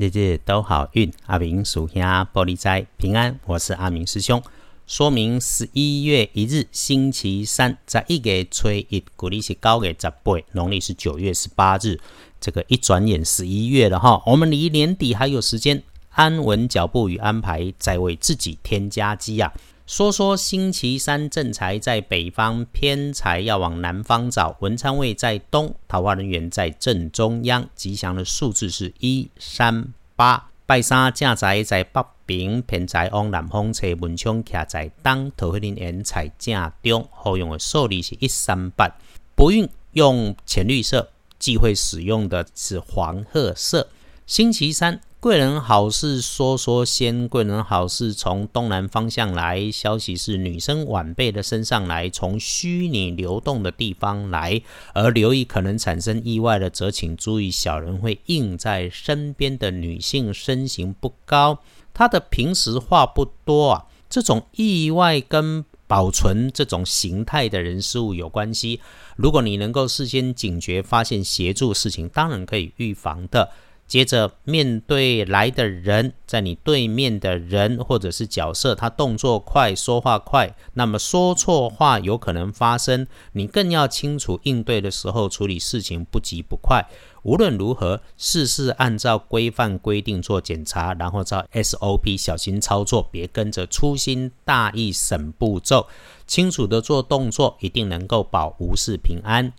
[0.00, 1.12] 日日都好运。
[1.26, 4.40] 阿明属下玻璃斋平安，我是阿明师兄。
[4.86, 11.98] 说明十一月一日星期三，在一月初一，古历是九月十八，农历是九月十八日。
[12.40, 19.52] 这个一转眼十一月了哈，我们离年底还有时间，安稳脚步与安排，在为自己添加机呀。
[19.88, 24.54] 说说星期三正财在北方，偏财要往南方找。
[24.60, 27.66] 文昌位在东，桃花人员在正中央。
[27.74, 30.50] 吉祥的数字是一三八。
[30.66, 33.88] 拜三正财在北边，偏财往南方找。
[33.98, 37.08] 文昌徛在东，桃花人缘在正中。
[37.10, 38.94] 好用的数字是一三八。
[39.34, 41.08] 不运用浅绿色，
[41.38, 43.88] 忌讳使用的是黄褐色。
[44.26, 45.00] 星期三。
[45.20, 54.62] 贵人好事说说先，贵人好事从东南方向来，消息是女生晚辈的身上来，从虚拟流动的地方来，
[54.94, 61.58] 而留意可能产生意外的，则请注意小人会应在身边的女性身形不高，
[61.92, 68.80] 她的平时话不多啊，这种意外跟保存这种形态的人事物有关系，
[69.16, 73.50] 如果你能够事先警觉，发现协助事情，当然可以预防的。
[73.88, 83.06] 接着面对来的人，在你对面的人或者是角色，他动作快，说话快，那么说错话有可能发生。
[83.32, 86.84] 你更要清楚应对的时候处理事情不急不快。
[87.22, 95.86] 无论如何，事事按照规范规定做检查，然后照 SOP 小心操作，别跟着粗心大意省步骤，
[96.26, 99.52] 清楚的做动作，一定能够保无事平安。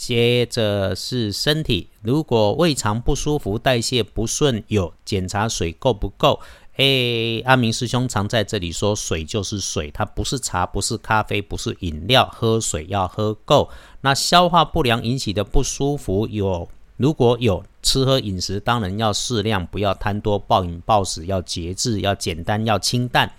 [0.00, 6.40] 接着是身体，如果胃肠不舒服、代谢不顺，有检查水够不够。
[6.76, 13.68] 哎，阿明师兄常在这里说，水就是水，它不是茶，不是咖啡，不是饮料，喝水要喝够。
[14.00, 23.30] 那消化不良引起的不舒服，有如果有吃喝饮食，当然要适量，不要贪多暴饮暴食，要节制，要简单，要清淡。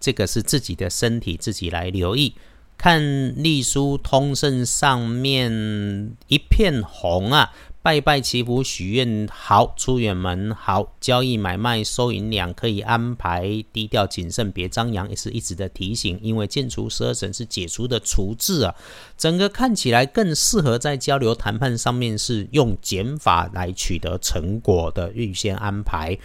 [0.00, 2.34] 这个是自己的身体，自己来留意。
[2.78, 7.52] 看隶书通胜上面一片红啊！
[7.82, 16.18] 拜拜祈福许愿好，出远门好，交易买卖收银两可以安排，低调谨慎别张扬，也是一直的提醒。
[16.20, 18.74] 因为建除十二神是解除的除字啊，
[19.16, 26.18] 整个看起来更适合在交流谈判上面是用减法来取得成果的预先安排。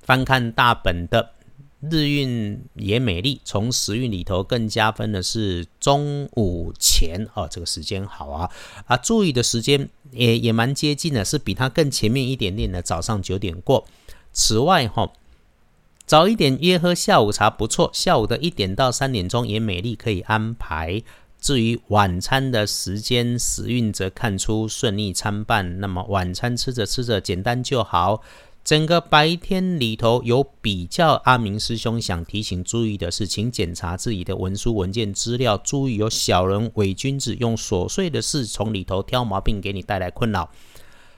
[0.00, 1.32] 翻看大本的。
[1.80, 8.50] 日运也美丽，从时运里头更加分的是中午前哦，这个时间好啊
[8.86, 8.96] 啊！
[8.96, 13.86] 注意的时间也也蛮接近的，是比它更前面一点点的早上九点过。
[14.32, 15.12] 此外哈，
[16.04, 21.02] 早一点约喝下午茶不错，下午的一点到三点钟也美丽，可以安排。
[21.40, 28.20] 至于晚餐的时间，时运则看出顺利参半，那么晚餐吃着吃着简单就好。
[28.68, 40.50] 整个白天里头有比较，阿明师兄想提醒注意的是，请检查自己的文书文件资料，注意有小人伪君子用琐碎的事从里头挑毛病，给你带来困扰。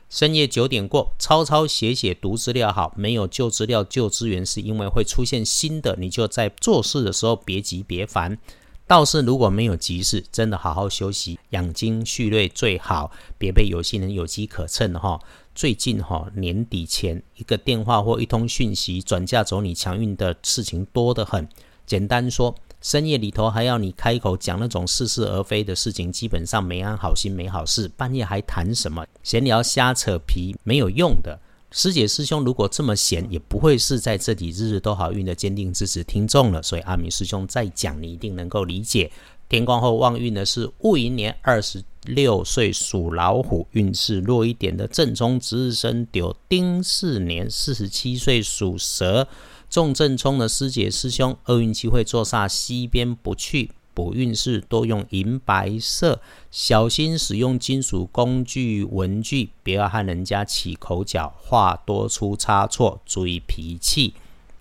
[0.08, 8.38] 深夜九点过，抄抄写写读资料好，没有旧资料旧资源，是因为会出现新的，你就在做事的时候别急别烦。
[8.86, 15.18] 倒是如果没有急事，真的好好休息，养精蓄锐最好，别被有心人有机可乘哈。
[15.60, 21.46] 最近哈年底前一个电话或一通讯息转嫁走你强运的事情多得很。
[21.84, 27.86] 简单说，深夜里头还要你开口讲那种似是而非的事情，基本上没安好心没好事。
[27.88, 31.38] 半夜还谈什么闲聊瞎扯皮没有用的。
[31.70, 36.62] 师姐师兄如果这么闲，也不会是在这里日日都好运的坚定支持听众了。
[36.62, 39.12] 所以阿明师兄再讲，你一定能够理解。
[39.50, 49.26] 天光后旺运的是戊寅年二十六岁属老虎，运势弱一点的正冲值日生丢丁巳年四十七岁属蛇，
[49.68, 56.20] 重正冲的师姐师兄，厄运期会坐煞西边不去，补运势多用银白色，
[56.52, 64.14] 小心使用金属工具文具，不要和人家起口角，话多出差错，注意脾气。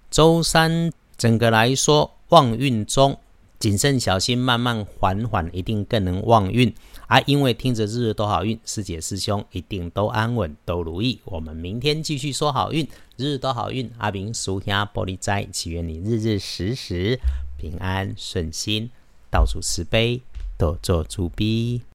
[0.09, 3.19] 周三整个来说旺运中。
[3.59, 6.73] 谨慎小心，慢慢缓缓，一定更能旺运。
[7.07, 11.19] 啊，因为听着日日都好运，师姐师兄一定都安稳，都如意。
[11.25, 13.91] 我们明天继续说好运，日日都好运。
[13.97, 17.19] 阿明俗下玻璃斋，祈愿你日日时时
[17.57, 18.89] 平安顺心，
[19.29, 20.21] 到处慈悲，
[20.57, 21.81] 多做主逼。